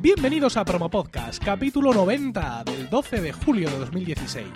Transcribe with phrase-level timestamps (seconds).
[0.00, 4.46] Bienvenidos a Promo Podcast, capítulo 90 del 12 de julio de 2016.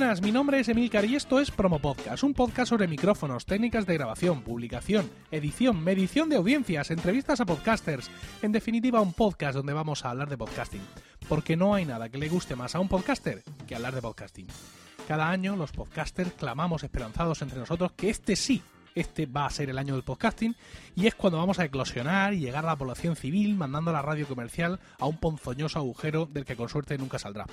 [0.00, 3.84] Buenas, mi nombre es Emilcar y esto es Promo Podcast, un podcast sobre micrófonos, técnicas
[3.84, 9.74] de grabación, publicación, edición, medición de audiencias, entrevistas a podcasters, en definitiva un podcast donde
[9.74, 10.80] vamos a hablar de podcasting,
[11.28, 14.46] porque no hay nada que le guste más a un podcaster que hablar de podcasting.
[15.06, 18.62] Cada año los podcasters clamamos esperanzados entre nosotros que este sí
[18.94, 20.56] este va a ser el año del podcasting
[20.96, 24.02] y es cuando vamos a eclosionar y llegar a la población civil mandando a la
[24.02, 27.46] radio comercial a un ponzoñoso agujero del que con suerte nunca saldrá.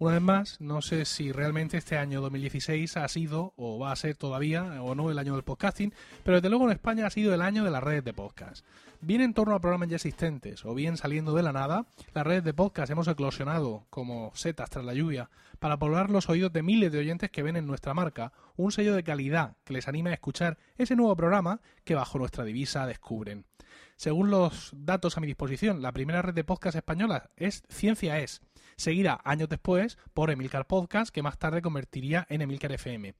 [0.00, 3.96] Una vez más, no sé si realmente este año 2016 ha sido o va a
[3.96, 7.34] ser todavía o no el año del podcasting, pero desde luego en España ha sido
[7.34, 8.64] el año de las redes de podcast.
[9.00, 12.44] Bien en torno a programas ya existentes o bien saliendo de la nada, las redes
[12.44, 16.92] de podcast hemos eclosionado como setas tras la lluvia para poblar los oídos de miles
[16.92, 20.14] de oyentes que ven en nuestra marca un sello de calidad que les anima a
[20.14, 23.46] escuchar ese nuevo programa que bajo nuestra divisa descubren.
[23.98, 28.40] Según los datos a mi disposición, la primera red de podcast española es Ciencia Es,
[28.76, 33.16] seguida años después por Emilcar Podcast, que más tarde convertiría en Emilcar FM.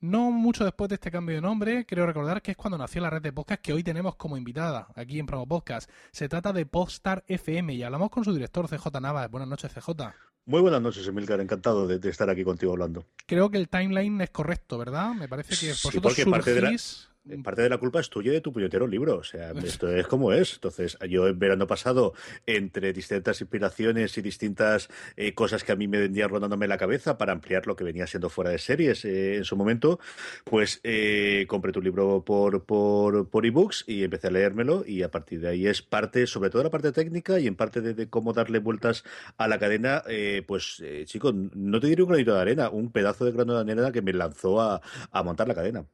[0.00, 3.08] No mucho después de este cambio de nombre, creo recordar que es cuando nació la
[3.08, 5.90] red de podcast que hoy tenemos como invitada aquí en Promo Podcast.
[6.12, 9.30] Se trata de Podstar FM y hablamos con su director CJ Navas.
[9.30, 10.12] Buenas noches, CJ.
[10.44, 11.40] Muy buenas noches, Emilcar.
[11.40, 13.06] Encantado de, de, estar aquí contigo hablando.
[13.24, 15.14] Creo que el timeline es correcto, ¿verdad?
[15.14, 16.30] Me parece que vosotros sí, surgís...
[16.30, 16.72] parte de la
[17.42, 19.16] parte de la culpa es tuya y de tu puñetero libro.
[19.16, 20.54] O sea, esto es como es.
[20.54, 22.14] Entonces, yo en verano pasado,
[22.46, 27.18] entre distintas inspiraciones y distintas eh, cosas que a mí me vendían rodándome la cabeza
[27.18, 29.98] para ampliar lo que venía siendo fuera de series eh, en su momento,
[30.44, 34.84] pues eh, compré tu libro por, por, por ebooks y empecé a leérmelo.
[34.86, 37.80] Y a partir de ahí es parte, sobre todo la parte técnica y en parte
[37.80, 39.04] de, de cómo darle vueltas
[39.36, 40.02] a la cadena.
[40.46, 43.92] pues, chico, no te diré un granito de arena, un pedazo de grano de arena
[43.92, 44.80] que me lanzó a,
[45.10, 45.84] a montar la cadena.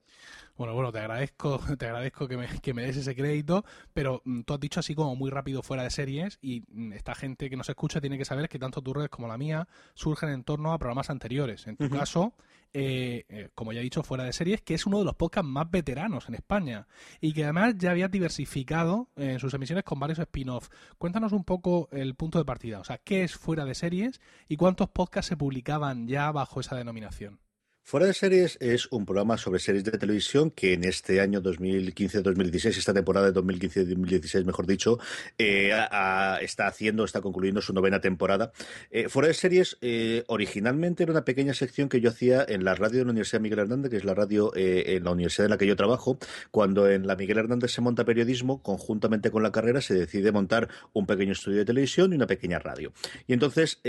[0.57, 4.43] Bueno, bueno, te agradezco, te agradezco que me, que me des ese crédito, pero mm,
[4.43, 7.57] tú has dicho así como muy rápido fuera de series y mm, esta gente que
[7.57, 10.73] nos escucha tiene que saber que tanto tu red como la mía surgen en torno
[10.73, 11.67] a programas anteriores.
[11.67, 11.99] En tu uh -huh.
[11.99, 12.35] caso,
[12.73, 15.49] eh, eh, como ya he dicho, fuera de series, que es uno de los podcasts
[15.49, 16.87] más veteranos en España
[17.21, 20.71] y que además ya había diversificado en sus emisiones con varios spin-offs.
[20.99, 24.57] Cuéntanos un poco el punto de partida, o sea, ¿qué es fuera de series y
[24.57, 27.41] cuántos podcasts se publicaban ya bajo esa denominación?
[27.87, 32.79] Fuera de series es un programa sobre series de televisión que en este año 2015-2016,
[32.79, 34.99] esta temporada de 2015-2016, mejor dicho,
[35.37, 38.53] eh, a, a, está haciendo, está concluyendo su novena temporada.
[38.91, 42.75] Eh, Fuera de series, eh, originalmente era una pequeña sección que yo hacía en la
[42.75, 45.51] radio de la Universidad Miguel Hernández, que es la radio eh, en la universidad en
[45.51, 46.17] la que yo trabajo.
[46.51, 50.71] Cuando en la Miguel Hernández se monta periodismo, conjuntamente con la carrera se decide montar
[50.95, 52.95] un pequeño estudio de televisión y una pequeña radio.
[53.27, 53.83] Y entonces,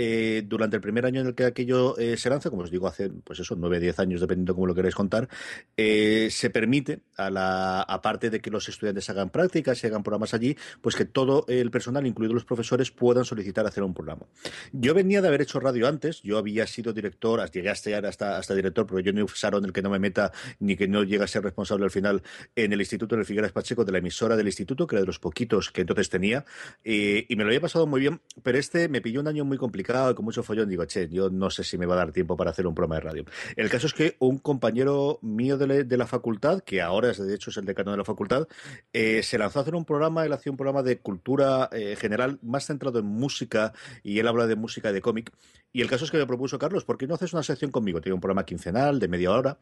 [0.44, 3.40] durante el primer año en el que aquello se lanza, como os digo, hace, pues
[3.40, 5.28] eso, nueve 10 años, dependiendo cómo lo queráis contar,
[5.76, 10.34] eh, se permite, a la, aparte de que los estudiantes hagan prácticas y hagan programas
[10.34, 14.26] allí, pues que todo el personal, incluidos los profesores, puedan solicitar hacer un programa.
[14.72, 18.54] Yo venía de haber hecho radio antes, yo había sido director, llegué hasta, hasta, hasta
[18.54, 21.26] director, pero yo no usaron el que no me meta ni que no llegue a
[21.26, 22.22] ser responsable al final
[22.54, 25.18] en el Instituto del Figueras Pacheco, de la emisora del instituto, que era de los
[25.18, 26.44] poquitos que entonces tenía,
[26.84, 29.58] eh, y me lo había pasado muy bien, pero este me pilló un año muy
[29.58, 32.36] complicado con mucho follón, digo, che, yo no sé si me va a dar tiempo
[32.36, 33.24] para hacer un programa de radio.
[33.56, 37.50] El caso es que un compañero mío de, la facultad, que ahora es de hecho
[37.50, 38.48] es el decano de la facultad,
[38.92, 42.38] eh, se lanzó a hacer un programa, él hacía un programa de cultura eh, general
[42.42, 43.72] más centrado en música
[44.02, 45.30] y él habla de música de cómic.
[45.76, 48.00] Y el caso es que me propuso, Carlos, ¿por qué no haces una sección conmigo?
[48.00, 49.58] Tiene un programa quincenal de media hora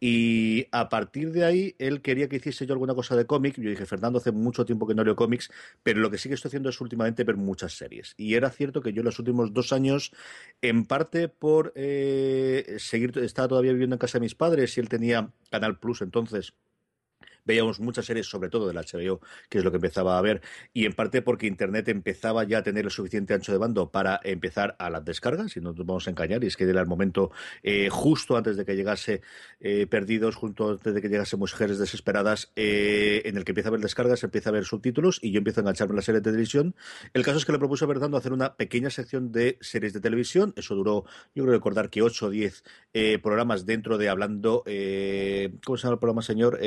[0.00, 3.60] y a partir de ahí él quería que hiciese yo alguna cosa de cómic.
[3.60, 5.50] Yo dije, Fernando, hace mucho tiempo que no leo cómics,
[5.82, 8.14] pero lo que sí que estoy haciendo es últimamente ver muchas series.
[8.16, 10.12] Y era cierto que yo los últimos dos años,
[10.62, 14.88] en parte por eh, seguir, estaba todavía viviendo en casa de mis padres y él
[14.88, 16.54] tenía Canal Plus entonces
[17.48, 20.42] veíamos muchas series, sobre todo del HBO, que es lo que empezaba a ver,
[20.74, 24.20] y en parte porque Internet empezaba ya a tener el suficiente ancho de bando para
[24.22, 26.86] empezar a las descargas, y no nos vamos a engañar, y es que era el
[26.86, 27.30] momento
[27.62, 29.22] eh, justo antes de que llegase
[29.60, 33.72] eh, Perdidos, justo antes de que llegase Mujeres Desesperadas, eh, en el que empieza a
[33.72, 36.24] ver descargas, empieza a ver subtítulos, y yo empiezo a engancharme en la serie de
[36.24, 36.76] televisión.
[37.14, 40.00] El caso es que le propuso a Fernando hacer una pequeña sección de series de
[40.00, 42.62] televisión, eso duró, yo creo recordar que 8 o 10
[43.22, 44.64] programas dentro de hablando,
[45.64, 46.58] ¿cómo se llama el programa, señor?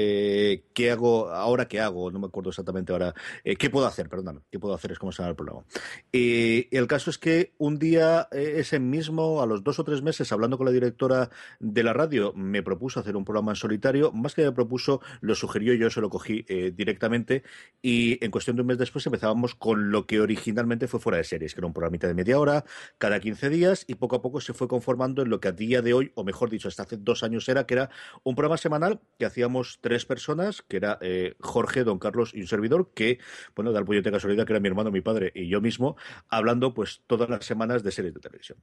[0.74, 1.68] ¿Qué hago ahora?
[1.68, 2.12] ¿Qué hago?
[2.12, 3.14] No me acuerdo exactamente ahora.
[3.44, 4.10] Eh, ¿Qué puedo hacer?
[4.10, 4.42] Perdóname.
[4.52, 4.92] ¿Qué puedo hacer?
[4.92, 5.64] Es como se llama el programa.
[6.12, 10.02] Y el caso es que un día, eh, ese mismo, a los dos o tres
[10.02, 11.30] meses, hablando con la directora
[11.60, 14.12] de la radio, me propuso hacer un programa en solitario.
[14.12, 16.44] Más que me propuso, lo sugirió yo, se lo cogí
[16.76, 17.44] directamente.
[17.82, 21.24] Y en cuestión de un mes después empezábamos con lo que originalmente fue fuera de
[21.24, 22.66] series, que era un programita de media hora,
[22.98, 25.82] cada 15 días, y poco a poco se fue conformando en lo que a día
[25.82, 27.90] de hoy, o mejor dicho, hasta hace dos años era, que era
[28.24, 32.48] un programa semanal que hacíamos tres personas, que era eh, Jorge, Don Carlos y un
[32.48, 33.20] servidor, que,
[33.56, 35.96] bueno, da el pollo de casualidad, que era mi hermano, mi padre y yo mismo,
[36.30, 38.60] hablando pues todas las semanas de series de televisión.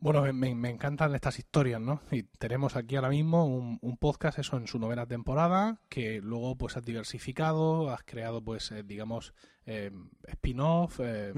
[0.00, 2.00] Bueno, me, encantan estas historias, ¿no?
[2.10, 6.78] Y tenemos aquí ahora mismo un, podcast, eso en su novena temporada, que luego pues
[6.78, 9.34] has diversificado, has creado pues, eh, digamos,
[9.66, 9.90] eh,
[10.26, 11.34] spin-off, eh,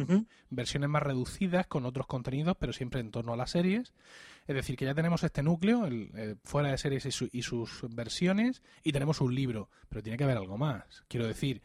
[0.48, 3.94] versiones más reducidas con otros contenidos, pero siempre en torno a las series.
[4.46, 8.92] Es decir, que ya tenemos este núcleo, el, fuera de series y, sus versiones, y
[8.92, 11.02] tenemos un libro, pero tiene que haber algo más.
[11.08, 11.62] Quiero decir...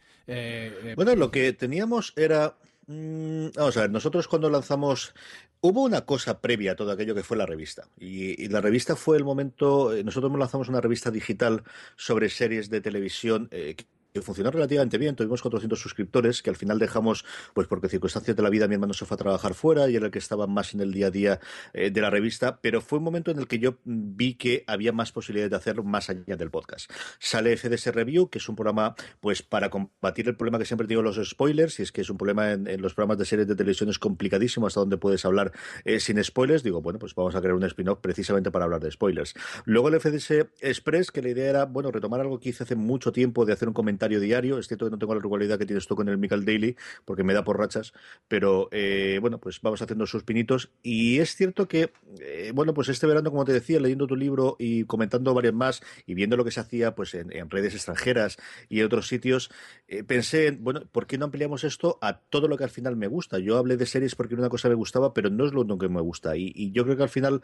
[0.96, 2.56] bueno, lo que teníamos era...
[2.88, 5.14] Mm, vamos a ver, nosotros cuando lanzamos
[5.60, 7.88] Hubo una cosa previa a todo aquello que fue la revista.
[7.98, 9.92] Y, la revista fue el momento.
[9.92, 11.64] Eh, nosotros lanzamos una revista digital
[11.96, 13.74] sobre series de televisión eh,
[14.18, 15.16] que funcionó relativamente bien.
[15.16, 17.24] Tuvimos 400 suscriptores que al final dejamos,
[17.54, 20.06] pues porque circunstancias de la vida mi hermano se fue a trabajar fuera y era
[20.06, 21.40] el que estaba más en el día a día
[21.72, 24.92] eh, de la revista, pero fue un momento en el que yo vi que había
[24.92, 26.90] más posibilidades de hacerlo más allá del podcast.
[27.18, 31.02] Sale FDS Review, que es un programa pues para combatir el problema que siempre digo
[31.02, 33.88] los spoilers, y es que es un problema en, los programas de series de televisión
[33.88, 35.52] es complicadísimo hasta donde puedes hablar
[35.84, 36.62] eh, sin spoilers.
[36.62, 39.34] Digo, bueno, pues vamos a crear un spin-off precisamente para hablar de spoilers.
[39.64, 40.30] Luego el FDS
[40.60, 43.68] Express, que la idea era, bueno, retomar algo que hice hace mucho tiempo de hacer
[43.68, 44.58] un comentario diario.
[44.58, 47.24] Es cierto que no tengo la regularidad que tienes tú con el Michael Daily, porque
[47.24, 47.92] me da por rachas,
[48.26, 50.70] pero eh, bueno, pues vamos haciendo sus pinitos.
[50.82, 54.56] Y es cierto que, eh, bueno, pues este verano, como te decía, leyendo tu libro
[54.58, 58.38] y comentando varios más y viendo lo que se hacía pues en, redes extranjeras
[58.68, 59.50] y en otros sitios,
[59.86, 63.06] eh, pensé, bueno, ¿por qué no ampliamos esto a todo lo que al final me
[63.06, 63.38] gusta?
[63.38, 65.88] Yo hablé de series porque una cosa me gustaba, pero no es lo único que
[65.88, 66.36] me gusta.
[66.36, 67.42] Y, yo creo que al final,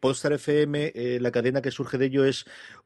[0.00, 2.44] Postar FM, la cadena que surge de ello es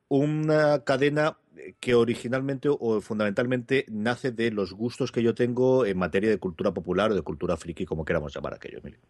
[0.08, 1.38] una cadena
[1.80, 6.72] que originalmente o fundamentalmente nace de los gustos que yo tengo en materia de cultura
[6.72, 9.00] popular o de cultura friki, como queramos llamar aquello, Emilio.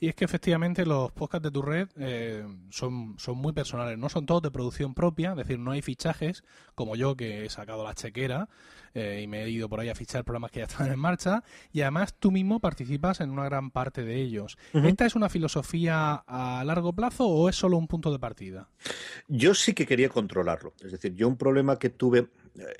[0.00, 4.08] Y es que efectivamente los podcasts de tu red eh, son, son muy personales, no
[4.08, 6.44] son todos de producción propia, es decir, no hay fichajes
[6.74, 8.48] como yo que he sacado la chequera
[8.94, 11.42] eh, y me he ido por ahí a fichar programas que ya están en marcha
[11.72, 14.58] y además tú mismo participas en una gran parte de ellos.
[14.72, 18.68] ¿Esta es una filosofía a largo plazo o es solo un punto de partida?
[19.28, 22.28] Yo sí que quería controlarlo, es decir, yo un problema que tuve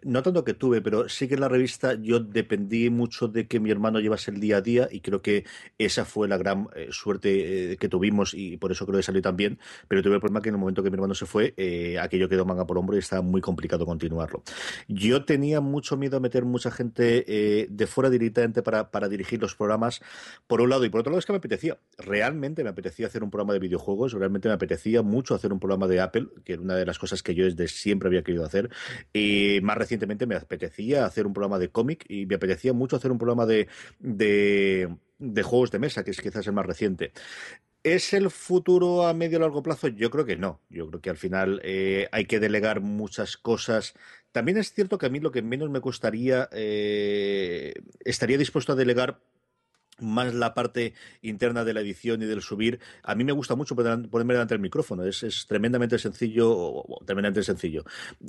[0.02, 3.60] no tanto que tuve, pero sí que en la revista yo dependí mucho de que
[3.60, 5.44] mi hermano llevase el día a día y creo que
[5.78, 9.22] esa fue la gran eh, suerte eh, que tuvimos y por eso creo que salió
[9.22, 9.58] tan bien,
[9.88, 12.28] pero tuve el problema que en el momento que mi hermano se fue, eh, aquello
[12.28, 14.42] quedó manga por hombro y estaba muy complicado continuarlo.
[14.88, 19.54] Yo tenía mucho miedo a meter mucha gente de fuera directamente para, para dirigir los
[19.54, 20.00] programas,
[20.46, 23.22] por un lado, y por otro lado es que me apetecía, realmente me apetecía hacer
[23.22, 26.62] un programa de videojuegos, realmente me apetecía mucho hacer un programa de Apple, que era
[26.62, 28.70] una de las cosas que yo desde siempre había querido hacer.
[29.12, 33.11] Y más recientemente me apetecía hacer un programa de cómic y me apetecía mucho hacer
[33.12, 33.69] un programa de,
[33.99, 37.12] de, juegos de mesa, que es quizás el más reciente.
[37.85, 39.88] ¿Es el futuro a medio o largo plazo?
[39.88, 40.61] Yo creo que no.
[40.70, 43.94] Yo creo que al final eh, hay que delegar muchas cosas.
[44.31, 47.75] También es cierto que a mí lo que menos me costaría, eh,
[48.05, 49.20] estaría dispuesto a delegar
[50.02, 52.81] más la parte interna de la edición y del subir.
[53.02, 55.04] A mí me gusta mucho ponerme delante del micrófono.
[55.04, 57.84] Es, tremendamente sencillo, o, tremendamente sencillo.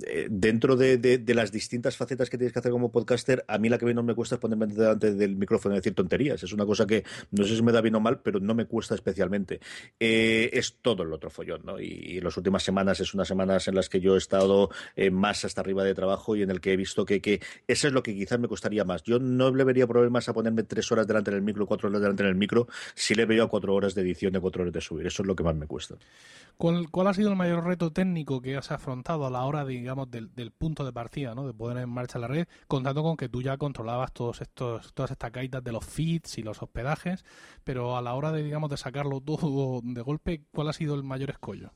[0.05, 3.77] Eh, dentro de, las distintas facetas que tienes que hacer como podcaster, a mí la
[3.77, 6.43] que menos me cuesta es ponerme delante del micrófono y decir tonterías.
[6.43, 8.65] Es una cosa que no sé si me da bien o mal, pero no me
[8.65, 9.59] cuesta especialmente.
[9.99, 11.79] Eh, es todo el otro follón, ¿no?
[11.79, 15.43] Y, las últimas semanas es unas semanas en las que yo he estado eh, más
[15.43, 18.03] hasta arriba de trabajo y en el que he visto que, que eso es lo
[18.03, 19.03] que quizás me costaría más.
[19.03, 22.29] Yo no le vería problemas a ponerme tres horas delante del cuatro horas delante en
[22.29, 25.07] el micro, si le veo a cuatro horas de edición de cuatro horas de subir.
[25.07, 25.95] Eso es lo que más me cuesta.
[26.57, 30.29] ¿Cuál, ha sido el mayor reto técnico que has afrontado a la hora, digamos, del,
[30.51, 31.47] punto de partida, ¿no?
[31.47, 35.11] de poner en marcha la red, contando con que tú ya controlabas todos estos, todas
[35.11, 37.25] estas gaitas de los feeds y los hospedajes,
[37.63, 41.03] pero a la hora de, digamos, de sacarlo todo de golpe, ¿cuál ha sido el
[41.03, 41.71] mayor escollo?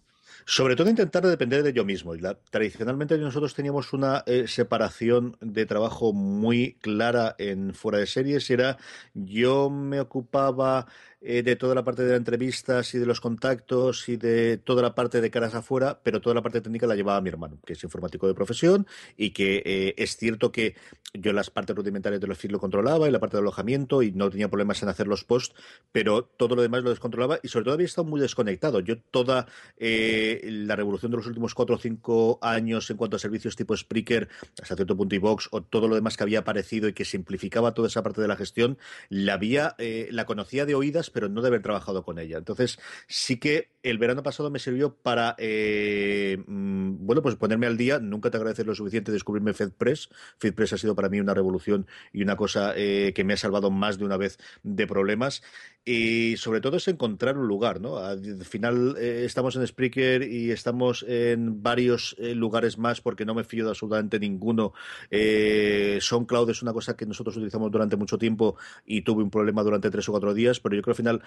[0.45, 2.13] Sobre todo intentar depender de yo mismo.
[2.49, 8.49] tradicionalmente nosotros teníamos una eh, separación de trabajo muy clara en fuera de series.
[8.49, 8.77] Era
[9.13, 10.87] yo me ocupaba
[11.19, 14.83] eh, de toda la parte de las entrevistas y de los contactos y de toda
[14.83, 17.73] la parte de caras afuera, pero toda la parte técnica la llevaba mi hermano, que
[17.73, 18.85] es informático de profesión
[19.17, 20.75] y que eh, es cierto que
[21.15, 24.11] yo las partes rudimentarias de los feeds lo controlaba y la parte de alojamiento y
[24.11, 25.55] no tenía problemas en hacer los posts,
[25.91, 28.79] pero todo lo demás lo descontrolaba y sobre todo había estado muy desconectado.
[28.79, 29.47] Yo toda
[29.77, 33.75] eh, la revolución de los últimos cuatro o cinco años en cuanto a servicios tipo
[33.75, 34.29] Spreaker,
[34.61, 37.87] hasta cierto punto iVox o todo lo demás que había aparecido y que simplificaba toda
[37.87, 38.77] esa parte de la gestión,
[39.09, 39.75] la había,
[40.11, 42.37] la conocía de oídas, pero no de haber trabajado con ella.
[42.37, 47.75] Entonces, sí que el verano pasado me sirvió para, eh, mm, bueno, pues ponerme al
[47.75, 47.97] día.
[47.97, 50.09] Nunca te agradecer lo suficiente descubrirme FedPress.
[50.37, 53.71] FedPress ha sido para mí una revolución y una cosa eh, que me ha salvado
[53.71, 55.41] más de una vez de problemas.
[55.83, 57.97] Y sobre todo es encontrar un lugar, ¿no?
[57.97, 63.45] Al final eh, estamos en Spreaker y estamos en varios lugares más porque no me
[63.45, 64.73] fío de absolutamente ninguno.
[65.09, 69.89] SoundCloud es una cosa que nosotros utilizamos durante mucho tiempo y tuve un problema durante
[69.89, 71.21] tres o cuatro días, pero yo creo final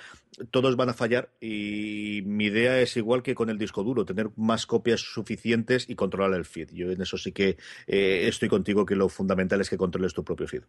[0.51, 4.31] todos van a fallar y mi idea es igual que con el disco duro, tener
[4.37, 6.71] más copias suficientes y controlar el feed.
[6.73, 10.25] Yo en eso sí que eh, estoy contigo que lo fundamental es que controles tu
[10.25, 10.63] propio feed.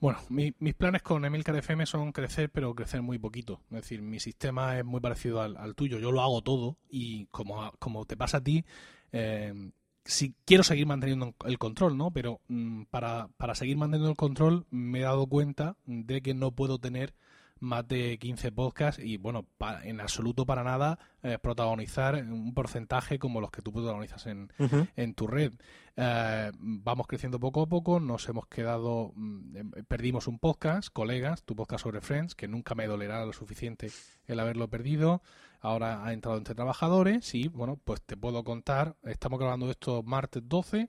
[0.00, 3.62] Bueno, mis planes con Emilcar FM son crecer, pero crecer muy poquito.
[3.70, 5.98] Es decir, mi sistema es muy parecido al, tuyo.
[5.98, 8.64] Yo lo hago todo y como, como te pasa a ti,
[9.10, 9.72] eh,
[10.04, 12.12] si quiero seguir manteniendo el control, ¿no?
[12.12, 16.52] Pero mm, para, para seguir manteniendo el control me he dado cuenta de que no
[16.52, 17.12] puedo tener
[17.60, 19.46] más de 15 podcasts y, bueno,
[19.82, 24.52] en absoluto para nada eh, protagonizar un porcentaje como los que tú protagonizas en,
[24.96, 25.52] en tu red.
[25.96, 31.42] Eh, vamos creciendo poco a poco, nos hemos quedado, mm, em, perdimos un podcast, colegas,
[31.42, 33.90] tu podcast sobre Friends, que nunca me dolerá lo suficiente
[34.26, 35.22] el haberlo perdido.
[35.60, 40.42] Ahora ha entrado entre trabajadores y, bueno, pues te puedo contar, estamos grabando esto martes
[40.46, 40.88] 12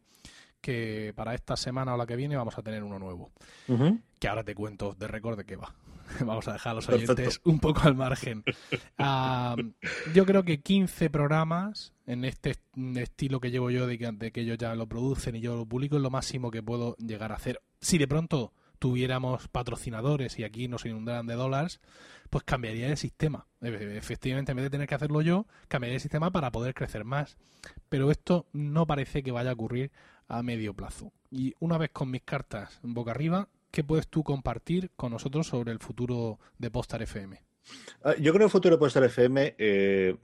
[0.61, 3.31] que para esta semana o la que viene vamos a tener uno nuevo.
[4.19, 5.73] Que ahora te cuento de récord de qué va.
[6.25, 8.43] Vamos a dejar a los oyentes un poco al margen.
[10.13, 12.55] yo creo que 15 programas en este
[12.95, 15.65] estilo que llevo yo de que, de que, ellos ya lo producen y yo lo
[15.65, 17.61] publico es lo máximo que puedo llegar a hacer.
[17.81, 21.81] Si de pronto tuviéramos patrocinadores y aquí nos inundaran de dólares,
[22.29, 23.45] pues cambiaría de sistema.
[23.61, 27.37] Efectivamente, en vez de tener que hacerlo yo, cambiaría de sistema para poder crecer más.
[27.89, 29.91] Pero esto no parece que vaya a ocurrir
[30.27, 31.11] a medio plazo.
[31.29, 35.71] Y una vez con mis cartas boca arriba, ¿qué puedes tú compartir con nosotros sobre
[35.71, 37.41] el futuro de Postar FM?
[38.03, 40.15] Ah, yo creo que el futuro de Postar FM eh,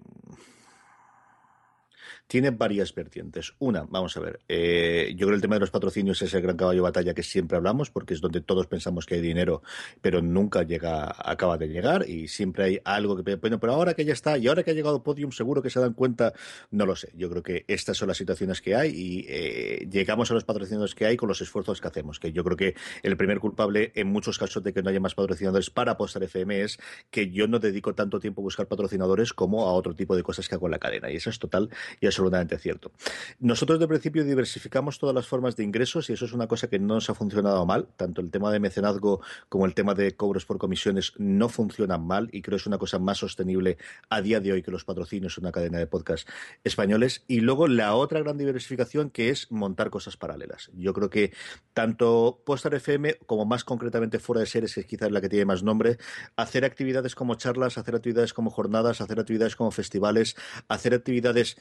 [2.27, 3.53] tiene varias vertientes.
[3.60, 6.41] Una, vamos a ver, eh, yo creo que el tema de los patrocinios es el
[6.41, 9.62] gran caballo de batalla que siempre hablamos, porque es donde todos pensamos que hay dinero,
[10.01, 14.05] pero nunca llega, acaba de llegar y siempre hay algo que, bueno, pero ahora que
[14.05, 16.34] ya está y ahora que ha llegado Podium, seguro que se dan cuenta,
[16.72, 17.12] no lo sé.
[17.15, 20.96] Yo creo que estas son las situaciones que hay y eh, llegamos a los patrocinadores
[20.96, 24.08] que hay con los esfuerzos que hacemos, que yo creo que el primer culpable en
[24.08, 26.79] muchos casos de que no haya más patrocinadores para apostar FM es
[27.12, 30.50] que yo no dedico tanto tiempo a buscar patrocinadores como a otro tipo de cosas
[30.50, 32.91] que hago en la cadena y eso es total y absolutamente cierto.
[33.39, 36.79] Nosotros de principio diversificamos todas las formas de ingresos y eso es una cosa que
[36.79, 37.89] no nos ha funcionado mal.
[37.98, 42.29] Tanto el tema de mecenazgo como el tema de cobros por comisiones no funcionan mal
[42.31, 43.77] y creo que es una cosa más sostenible
[44.10, 46.29] a día de hoy que los patrocinios en una cadena de podcast
[46.63, 47.25] españoles.
[47.27, 50.72] Y luego la otra gran diversificación que es montar cosas paralelas.
[50.74, 51.34] Yo creo que
[51.74, 55.63] tanto Postar FM como más concretamente fuera de series, que quizás la que tiene más
[55.63, 55.98] nombre,
[56.38, 60.38] hacer actividades como charlas, hacer actividades como jornadas, hacer actividades como festivales,
[60.69, 61.57] hacer actividades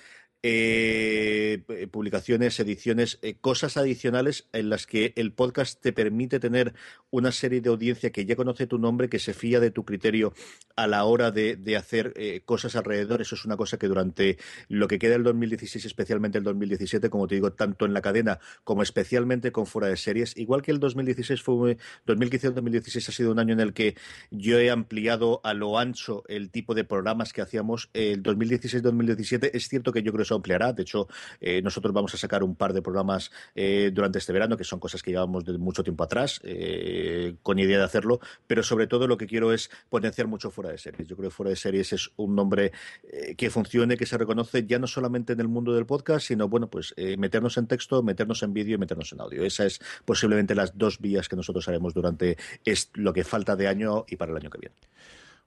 [0.47, 6.75] eh, publicaciones, ediciones, eh, cosas adicionales en las que el podcast te permite tener
[7.11, 10.35] una serie de audiencia que ya conoce tu nombre, que se fía de tu criterio
[10.77, 13.23] a la hora de, hacer eh, cosas alrededor.
[13.23, 14.37] Eso es una cosa que durante
[14.69, 18.39] lo que queda del 2016, especialmente el 2017, como te digo, tanto en la cadena
[18.65, 23.39] como especialmente con fuera de series, igual que el 2016 fue 2015-2016 ha sido un
[23.39, 23.97] año en el que
[24.31, 27.89] yo he ampliado a lo ancho el tipo de programas que hacíamos.
[27.95, 30.73] El 2016-2017 es cierto que yo creo que ampliará.
[30.73, 31.09] De hecho,
[31.41, 34.81] eh, nosotros vamos a sacar un par de programas eh, durante este verano, que son
[34.81, 39.07] cosas que llevamos de mucho tiempo atrás, eh, con idea de hacerlo, pero sobre todo
[39.07, 41.09] lo que quiero es potenciar mucho fuera de series.
[41.09, 42.73] Yo creo que fuera de series es un nombre
[43.37, 46.69] que funcione, que se reconoce ya no solamente en el mundo del podcast, sino, bueno,
[46.69, 49.45] pues meternos en texto, meternos en vídeo y meternos en audio.
[49.45, 52.37] Esa es posiblemente las dos vías que nosotros haremos durante
[52.95, 54.75] lo que falta de año y para el año que viene.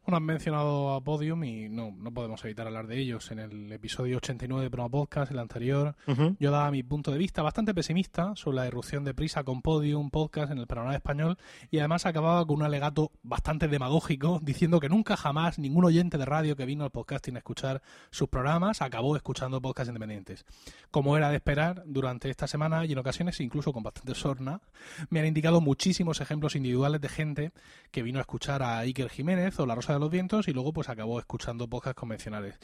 [0.08, 3.30] Bueno, han mencionado a Podium y no, no podemos evitar hablar de ellos.
[3.32, 5.98] En el episodio 89 de Promo Podcast, el anterior,
[6.40, 10.10] yo daba mi punto de vista bastante pesimista sobre la irrupción de Prisa con Podium
[10.10, 11.38] Podcast en el panorama español
[11.72, 16.24] y además acababa con un alegato bastante demagógico diciendo que nunca jamás ningún oyente de
[16.24, 20.46] radio que vino al podcasting a escuchar sus programas acabó escuchando podcasts independientes.
[20.90, 24.62] Como era de esperar, durante esta semana y en ocasiones incluso con bastante sorna,
[25.10, 27.52] me han indicado muchísimos ejemplos individuales de gente
[27.92, 30.74] que vino a escuchar a Iker Jiménez o La Rosa de los vientos y luego
[30.74, 32.60] pues acabó escuchando podcasts convencionales.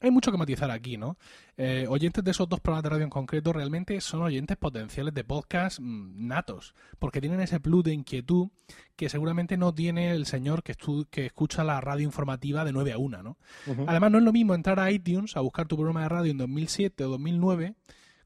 [0.00, 1.16] Hay mucho que matizar aquí, ¿no?
[1.56, 5.24] Eh, oyentes de esos dos programas de radio en concreto realmente son oyentes potenciales de
[5.24, 8.48] podcast mm, natos, porque tienen ese plus de inquietud
[8.96, 10.74] que seguramente no tiene el señor que,
[11.10, 13.38] que escucha la radio informativa de 9 a 1, ¿no?
[13.86, 16.38] Además, no es lo mismo entrar a iTunes a buscar tu programa de radio en
[16.38, 17.74] 2007 o 2009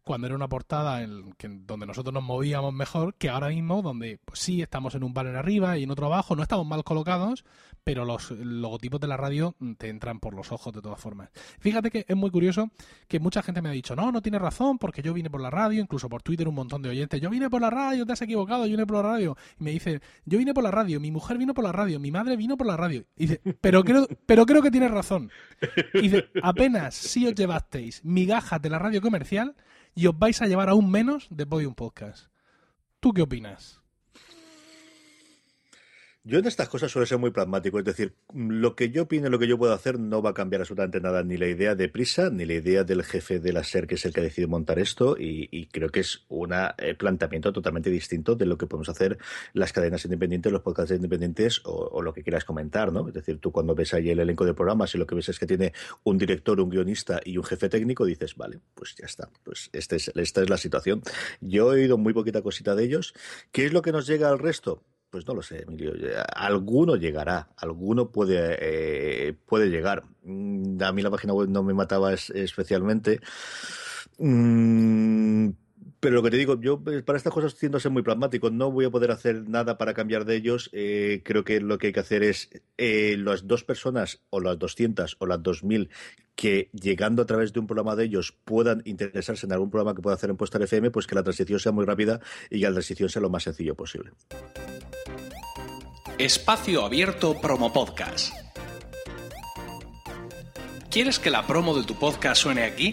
[0.04, 4.18] cuando era una portada en que, donde nosotros nos movíamos mejor que ahora mismo, donde
[4.24, 7.44] pues sí estamos en un banner arriba y en otro abajo, no estamos mal colocados,
[7.84, 11.30] pero los logotipos de la radio te entran por los ojos de todas formas.
[11.60, 12.70] Fíjate que es muy curioso
[13.08, 15.50] que mucha gente me ha dicho, no, no tienes razón, porque yo vine por la
[15.50, 18.22] radio, incluso por Twitter un montón de oyentes, yo vine por la radio, te has
[18.22, 19.36] equivocado, yo vine por la radio.
[19.58, 22.10] Y me dice, yo vine por la radio, mi mujer vino por la radio, mi
[22.10, 23.04] madre vino por la radio.
[23.16, 25.30] Dice, pero creo, pero creo que tienes razón.
[25.94, 29.54] Dice, apenas si os llevasteis migajas de la radio comercial,
[29.94, 32.28] y os vais a llevar aún menos de Podium Podcast.
[33.00, 33.81] ¿Tú qué opinas?
[36.24, 39.40] Yo en estas cosas suelo ser muy pragmático, es decir, lo que yo opino, lo
[39.40, 42.30] que yo puedo hacer no va a cambiar absolutamente nada, ni la idea de prisa,
[42.30, 45.16] ni la idea del jefe de la SER, que es el que decide montar esto,
[45.18, 49.18] y, creo que es un eh, planteamiento totalmente distinto de lo que podemos hacer
[49.52, 53.08] las cadenas independientes, los podcasts independientes o, lo que quieras comentar, ¿no?
[53.08, 55.40] Es decir, tú cuando ves ahí el elenco de programas y lo que ves es
[55.40, 55.72] que tiene
[56.04, 59.96] un director, un guionista y un jefe técnico, dices, vale, pues ya está, pues este
[59.96, 61.02] es, esta es la situación.
[61.40, 63.12] Yo he oído muy poquita cosita de ellos.
[63.50, 64.84] ¿Qué es lo que nos llega al resto?
[65.12, 65.92] Pues no lo sé, Emilio.
[66.34, 68.56] Alguno llegará, alguno puede,
[69.28, 70.04] eh, puede llegar.
[70.22, 73.20] Mm, a mí la página web no me mataba especialmente.
[74.16, 75.50] Mm,
[76.02, 78.50] pero lo que te digo, yo eh, para estas cosas tiendo muy pragmático.
[78.50, 80.68] No voy a poder hacer nada para cambiar de ellos.
[80.72, 85.14] Eh, creo que lo que hay que hacer es las dos personas, o las 200
[85.20, 85.90] o las 2000,
[86.34, 90.02] que llegando a través de un programa de ellos puedan interesarse en algún programa que
[90.02, 92.18] pueda hacer en Postar FM, pues que la transición sea muy rápida
[92.50, 94.10] y que la transición sea lo más sencillo posible.
[96.18, 98.34] Espacio Abierto Promo Podcast.
[100.90, 102.92] ¿Quieres que la promo de tu podcast suene aquí?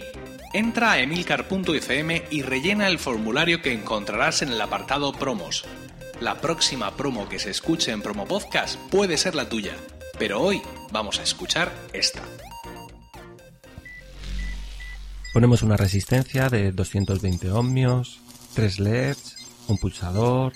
[0.52, 5.64] Entra a emilcar.fm y rellena el formulario que encontrarás en el apartado Promos.
[6.20, 9.76] La próxima promo que se escuche en Promo Podcast puede ser la tuya,
[10.18, 10.60] pero hoy
[10.92, 12.22] vamos a escuchar esta.
[15.32, 18.20] Ponemos una resistencia de 220 ohmios,
[18.54, 19.36] 3 LEDs,
[19.68, 20.52] un pulsador,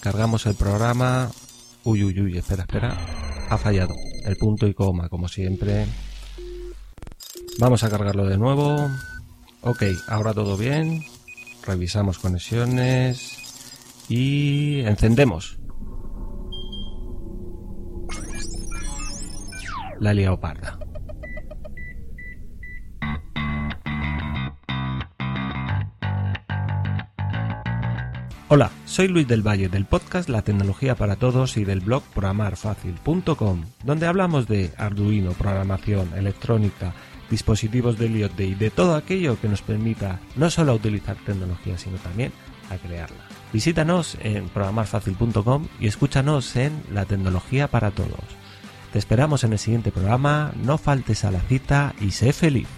[0.00, 1.30] cargamos el programa,
[1.84, 3.46] Uy, uy, uy, espera, espera.
[3.48, 3.94] Ha fallado.
[4.24, 5.86] El punto y coma, como siempre.
[7.58, 8.90] Vamos a cargarlo de nuevo.
[9.62, 11.04] Ok, ahora todo bien.
[11.66, 13.36] Revisamos conexiones.
[14.08, 15.58] Y encendemos.
[20.00, 20.78] La leoparda.
[28.50, 33.64] Hola, soy Luis del Valle del podcast La Tecnología para Todos y del blog programarfacil.com,
[33.84, 36.94] donde hablamos de Arduino, programación, electrónica,
[37.30, 41.98] dispositivos de IoT y de todo aquello que nos permita no solo utilizar tecnología, sino
[41.98, 42.32] también
[42.70, 43.24] a crearla.
[43.52, 48.20] Visítanos en programarfacil.com y escúchanos en La Tecnología para Todos.
[48.92, 52.68] Te esperamos en el siguiente programa, no faltes a la cita y sé feliz.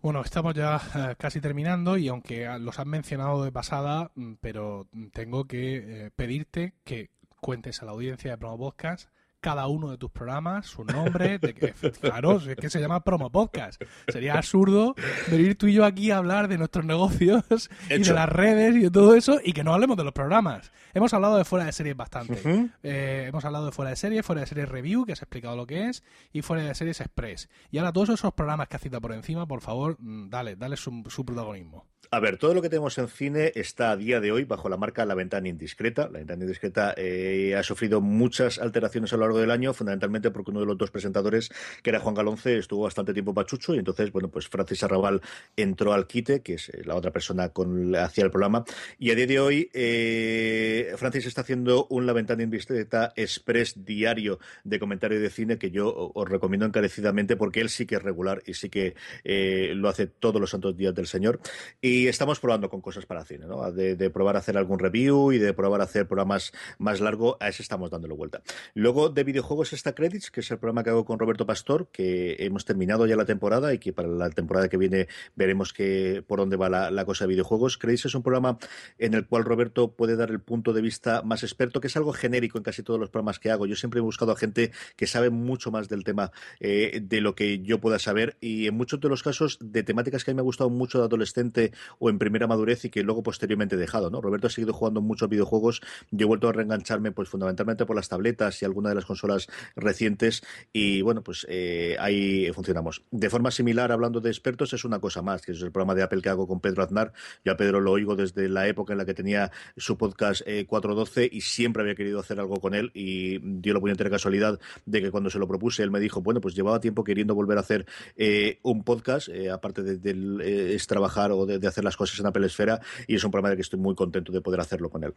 [0.00, 4.86] Bueno, estamos ya eh, casi terminando y aunque los has mencionado de pasada, mm, pero
[5.12, 9.98] tengo que eh, pedirte que cuentes a la audiencia de Promo Podcast cada uno de
[9.98, 13.82] tus programas, su nombre, de que, claro, es que se llama Promo Podcast.
[14.08, 14.94] Sería absurdo
[15.30, 18.80] venir tú y yo aquí a hablar de nuestros negocios y de las redes y
[18.80, 20.72] de todo eso y que no hablemos de los programas.
[20.94, 22.70] Hemos hablado de fuera de series bastante.
[22.82, 25.66] Eh, hemos hablado de fuera de series, fuera de series review, que has explicado lo
[25.66, 27.48] que es, y fuera de series express.
[27.70, 30.76] Y ahora todos esos programas que has citado por encima, por favor, mm, dale, dale
[30.76, 31.86] su, su protagonismo.
[32.10, 34.78] A ver, todo lo que tenemos en cine está a día de hoy bajo la
[34.78, 36.08] marca La Ventana Indiscreta.
[36.08, 40.50] La Ventana Indiscreta eh, ha sufrido muchas alteraciones a lo largo del año, fundamentalmente porque
[40.50, 41.50] uno de los dos presentadores,
[41.82, 45.20] que era Juan Galonce, estuvo bastante tiempo pachucho y entonces, bueno, pues Francis Arrabal
[45.56, 48.64] entró al quite, que es la otra persona con hacia el programa.
[48.98, 54.38] Y a día de hoy, eh, Francis está haciendo un La Ventana Indiscreta express diario
[54.64, 58.42] de comentario de cine que yo os recomiendo encarecidamente porque él sí que es regular
[58.46, 61.40] y sí que eh, lo hace todos los santos días del Señor.
[61.80, 63.70] Y estamos probando con cosas para cine, ¿no?
[63.72, 67.48] De, probar a hacer algún review y de probar a hacer programas más largos, a
[67.48, 68.42] eso estamos dándole vuelta.
[68.74, 72.36] Luego, de videojuegos está Credits, que es el programa que hago con Roberto Pastor, que
[72.38, 76.38] hemos terminado ya la temporada y que para la temporada que viene veremos que, por
[76.38, 77.78] dónde va la, cosa de videojuegos.
[77.78, 78.58] Credits es un programa
[78.96, 82.12] en el cual Roberto puede dar el punto de vista más experto, que es algo
[82.12, 83.66] genérico en casi todos los programas que hago.
[83.66, 87.34] Yo siempre he buscado a gente que sabe mucho más del tema eh, de lo
[87.34, 90.36] que yo pueda saber y en muchos de los casos de temáticas que a mí
[90.36, 93.78] me ha gustado mucho de adolescente o en primera madurez y que luego posteriormente he
[93.78, 94.10] dejado.
[94.10, 94.20] ¿no?
[94.20, 95.80] Roberto ha seguido jugando muchos videojuegos.
[96.12, 99.48] Yo he vuelto a reengancharme pues fundamentalmente por las tabletas y alguna de las consolas
[99.74, 100.42] recientes
[100.72, 103.02] y bueno, pues eh, ahí funcionamos.
[103.10, 106.02] De forma similar, hablando de expertos, es una cosa más, que es el programa de
[106.02, 107.12] Apple que hago con Pedro Aznar.
[107.44, 111.24] Yo a Pedro lo oigo desde la época en la que tenía su podcast 412
[111.24, 115.02] eh, y siempre había querido hacer algo con él y dio la puñetera casualidad de
[115.02, 117.60] que cuando se lo propuse él me dijo, bueno, pues llevaba tiempo queriendo volver a
[117.60, 122.46] hacer eh, un podcast, aparte de, es trabajar o de, hacer las cosas en Apple
[122.46, 125.14] Esfera y es un programa del que estoy muy contento de poder hacerlo con él.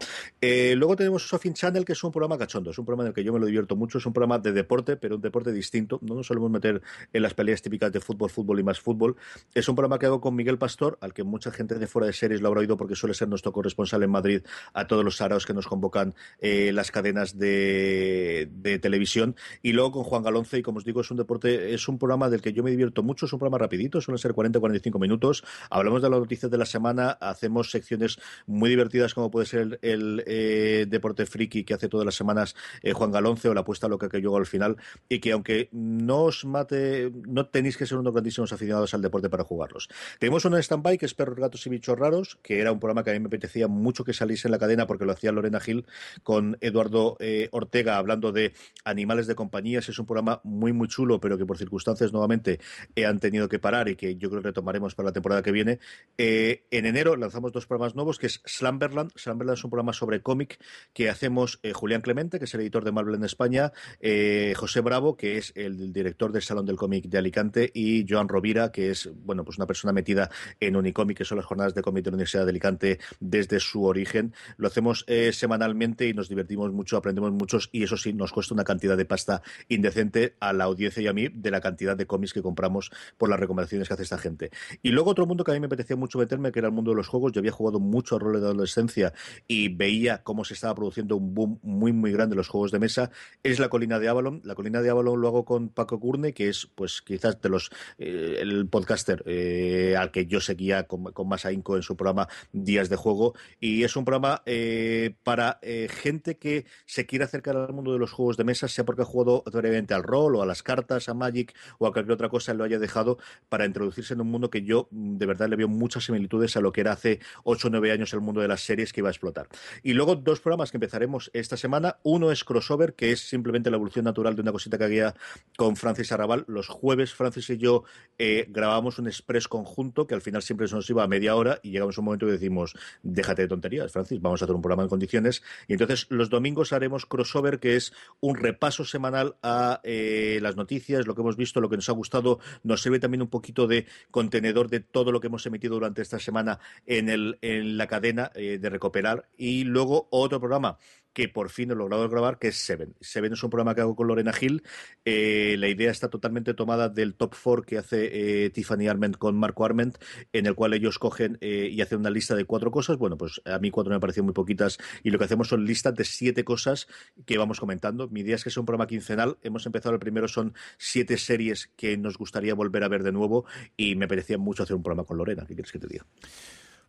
[0.77, 3.23] luego tenemos Sofin Channel, que es un programa cachondo, es un programa en el que
[3.23, 5.99] yo me lo divierto mucho, es un programa de deporte, pero un deporte distinto.
[6.01, 9.15] No nos solemos meter en las peleas típicas de fútbol, fútbol y más fútbol.
[9.53, 12.13] Es un programa que hago con Miguel Pastor, al que mucha gente de fuera de
[12.13, 14.41] series lo habrá oído porque suele ser nuestro corresponsal en Madrid
[14.73, 18.49] a todos los saraos que nos convocan eh, las cadenas de,
[18.81, 19.35] televisión.
[19.61, 22.29] Y luego con Juan Galonce, y como os digo, es un deporte, es un programa
[22.29, 25.43] del que yo me divierto mucho, es un programa rapidito, suelen ser 40-45 minutos.
[25.69, 30.23] Hablamos de las noticias de la semana, hacemos secciones muy divertidas como puede ser el,
[30.25, 34.09] eh, deporte friki que hace todas las semanas eh, Juan Galonce o la apuesta loca
[34.09, 34.75] que hago al final
[35.07, 39.29] y que aunque no os mate, no tenéis que ser unos grandísimos aficionados al deporte
[39.29, 39.87] para jugarlos.
[40.19, 43.11] Tenemos un stand-by que es Perros, Gatos y Bichos Raros, que era un programa que
[43.11, 45.85] a mí me apetecía mucho que saliese en la cadena porque lo hacía Lorena Gil
[46.23, 48.53] con Eduardo eh, Ortega hablando de
[48.83, 49.87] animales de compañías.
[49.87, 52.59] Es un programa muy, muy chulo, pero que por circunstancias nuevamente
[52.95, 55.51] eh, han tenido que parar y que yo creo que retomaremos para la temporada que
[55.51, 55.79] viene.
[56.17, 59.11] en enero lanzamos dos programas nuevos, que es Slamberland.
[59.15, 60.59] Slamberland es un programa sobre cómic
[60.93, 63.60] que hacemos Julián Clemente, que es el editor de Marvel en España,
[63.99, 68.27] eh, José Bravo, que es el director del Salón del Cómic de Alicante, y Joan
[68.27, 71.81] Rovira, que es bueno pues una persona metida en Unicómic, que son las jornadas de
[71.81, 74.33] cómic de la Universidad de Alicante desde su origen.
[74.57, 78.53] Lo hacemos eh, semanalmente y nos divertimos mucho, aprendemos muchos, y eso sí, nos cuesta
[78.53, 82.05] una cantidad de pasta indecente a la audiencia y a mí de la cantidad de
[82.05, 84.51] cómics que compramos por las recomendaciones que hace esta gente.
[84.81, 86.91] Y luego otro mundo que a mí me apetecía mucho meterme, que era el mundo
[86.91, 87.31] de los juegos.
[87.31, 89.13] Yo había jugado mucho a roles de adolescencia
[89.47, 92.79] y veía cómo se estaba produciendo un boom muy, muy grande en los juegos de
[92.79, 93.11] mesa.
[93.43, 94.41] Es la colina de Avalon.
[94.43, 97.71] La colina de Avalon lo hago con Paco Curne, que es, pues, quizás de los
[97.97, 102.89] eh, el podcaster eh, al que yo seguía con, más ahínco en su programa Días
[102.89, 103.35] de Juego.
[103.59, 105.59] Y es un programa eh, para
[105.89, 109.05] gente que se quiere acercar al mundo de los juegos de mesa, sea porque ha
[109.05, 112.53] jugado previamente al rol o a las cartas, a Magic o a cualquier otra cosa,
[112.53, 113.17] lo haya dejado
[113.49, 116.71] para introducirse en un mundo que yo de verdad le veo muchas similitudes a lo
[116.71, 119.11] que era hace 8 o 9 años el mundo de las series que iba a
[119.11, 119.47] explotar.
[119.83, 121.97] Y luego dos programas que empezaremos esta semana.
[122.03, 125.15] Uno es Crossover, que es simplemente la evolución natural de una cosita que había
[125.57, 126.45] con Francis Arrabal.
[126.47, 127.83] Los jueves, Francis y yo
[128.19, 131.59] eh, grabamos un express conjunto que al final siempre se nos iba a media hora
[131.63, 134.61] y llegamos a un momento y decimos, déjate de tonterías, Francis, vamos a hacer un
[134.61, 135.41] programa en condiciones.
[135.67, 141.07] Y entonces los domingos haremos crossover, que es un repaso semanal a eh, las noticias,
[141.07, 142.39] lo que hemos visto, lo que nos ha gustado.
[142.63, 146.19] Nos sirve también un poquito de contenedor de todo lo que hemos emitido durante esta
[146.19, 149.29] semana en, el, en la cadena eh, de recuperar.
[149.37, 150.77] Y luego otro programa
[151.13, 152.95] que por fin he logrado grabar, que es Seven.
[153.01, 154.63] Seven es un programa que hago con Lorena Hill.
[155.05, 159.35] Eh, la idea está totalmente tomada del top four que hace eh, Tiffany Arment con
[159.35, 159.97] Marco Arment,
[160.31, 162.97] en el cual ellos cogen eh, y hacen una lista de cuatro cosas.
[162.97, 165.95] Bueno, pues a mí cuatro me parecen muy poquitas y lo que hacemos son listas
[165.95, 166.87] de siete cosas
[167.25, 168.07] que vamos comentando.
[168.09, 169.37] Mi idea es que sea un programa quincenal.
[169.41, 173.45] Hemos empezado el primero, son siete series que nos gustaría volver a ver de nuevo
[173.75, 175.45] y me parecía mucho hacer un programa con Lorena.
[175.45, 176.05] ¿Qué quieres que te diga?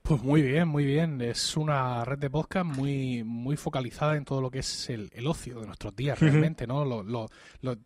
[0.02, 1.20] Pues muy bien, muy bien.
[1.20, 5.60] Es una red de podcast muy, muy focalizada en todo lo que es el, ocio
[5.60, 6.84] de nuestros días, realmente, ¿no?
[6.84, 7.28] Lo, lo,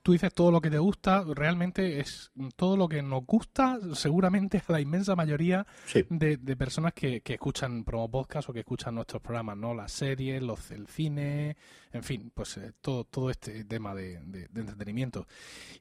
[0.03, 4.63] tú dices todo lo que te gusta, realmente es todo lo que nos gusta, seguramente
[4.67, 5.67] a la inmensa mayoría
[6.09, 9.75] de, de, personas que, que escuchan promo podcast o que escuchan nuestros programas, ¿no?
[9.75, 11.57] Las series, los, el cine,
[11.93, 15.27] en fin, pues eh, todo, todo este tema de, de, entretenimiento.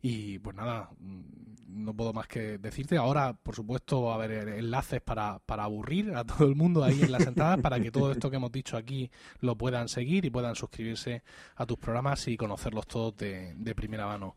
[0.02, 1.22] Y pues nada, mm,
[1.68, 2.98] no puedo más que decirte.
[2.98, 7.02] Ahora, por supuesto, va a haber enlaces para, para aburrir a todo el mundo ahí
[7.02, 9.10] en las entradas para que todo esto que hemos dicho aquí
[9.42, 11.24] lo puedan seguir y puedan suscribirse
[11.56, 14.36] a tus programas y conocerlos todos de, de primera mano.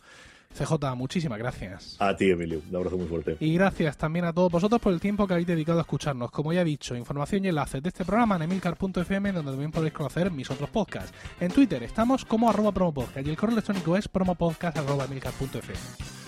[0.55, 1.97] CJ, muchísimas gracias.
[2.01, 2.63] A ti, Emilio.
[2.69, 3.37] Un abrazo muy fuerte.
[3.41, 6.31] Y gracias también a todos vosotros por el tiempo que habéis dedicado a escucharnos.
[6.31, 9.93] Como ya he didicho, información y enlaces de este programa en emilcar.fm, donde también podéis
[9.93, 11.13] conocer mis otros podcasts.
[11.41, 16.28] En Twitter estamos como arroba promopodcast y el correo electrónico es promopodcast.emilcar.fm.